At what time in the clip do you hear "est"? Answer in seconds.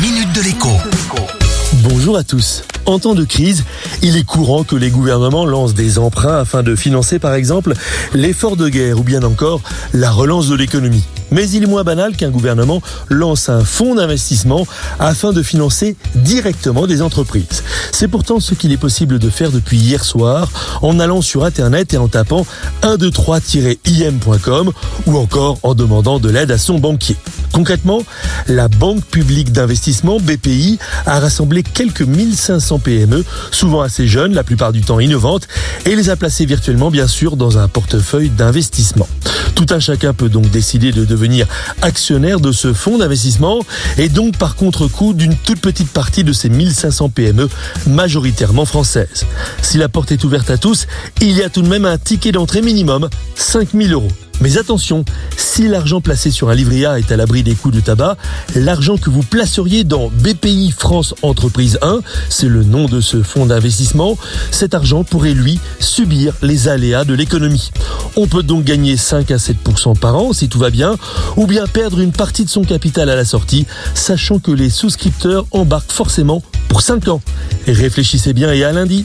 4.16-4.24, 11.64-11.66, 18.72-18.78, 50.12-50.22, 56.98-57.10